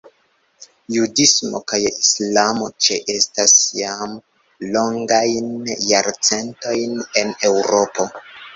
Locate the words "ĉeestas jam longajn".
2.87-5.55